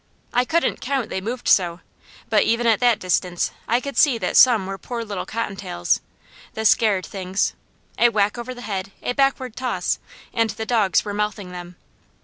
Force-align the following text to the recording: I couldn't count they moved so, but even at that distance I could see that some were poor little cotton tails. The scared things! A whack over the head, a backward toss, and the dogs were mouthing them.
I 0.33 0.45
couldn't 0.45 0.81
count 0.81 1.09
they 1.11 1.21
moved 1.21 1.47
so, 1.47 1.81
but 2.27 2.41
even 2.41 2.65
at 2.65 2.79
that 2.79 2.97
distance 2.97 3.51
I 3.67 3.79
could 3.79 3.99
see 3.99 4.17
that 4.17 4.35
some 4.35 4.65
were 4.65 4.79
poor 4.79 5.05
little 5.05 5.27
cotton 5.27 5.55
tails. 5.55 6.01
The 6.55 6.65
scared 6.65 7.05
things! 7.05 7.53
A 7.99 8.09
whack 8.09 8.35
over 8.39 8.55
the 8.55 8.61
head, 8.61 8.91
a 9.03 9.13
backward 9.13 9.55
toss, 9.55 9.99
and 10.33 10.49
the 10.49 10.65
dogs 10.65 11.05
were 11.05 11.13
mouthing 11.13 11.51
them. 11.51 11.75